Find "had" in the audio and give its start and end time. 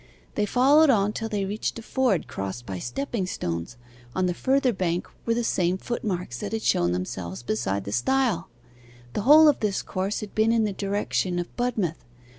6.53-6.63, 10.21-10.33